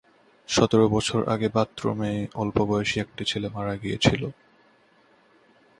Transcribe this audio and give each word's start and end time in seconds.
সতের 0.49 0.83
বছর 0.87 1.19
আগে 1.29 1.47
বাথরুমে 1.49 2.11
অল্পবয়সী 2.35 2.95
একটা 2.99 3.23
ছেলে 3.25 3.47
মারা 3.49 3.73
গিয়েছিল। 3.75 4.23